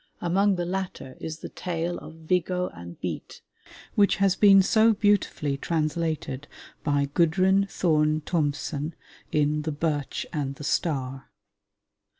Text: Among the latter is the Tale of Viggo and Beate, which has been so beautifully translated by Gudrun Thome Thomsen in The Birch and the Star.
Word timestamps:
Among 0.19 0.55
the 0.55 0.65
latter 0.65 1.15
is 1.19 1.41
the 1.41 1.49
Tale 1.49 1.99
of 1.99 2.15
Viggo 2.15 2.69
and 2.69 2.99
Beate, 2.99 3.43
which 3.93 4.15
has 4.15 4.35
been 4.35 4.63
so 4.63 4.93
beautifully 4.93 5.57
translated 5.57 6.47
by 6.83 7.09
Gudrun 7.13 7.67
Thome 7.67 8.21
Thomsen 8.21 8.95
in 9.31 9.61
The 9.61 9.71
Birch 9.71 10.25
and 10.33 10.55
the 10.55 10.63
Star. 10.63 11.29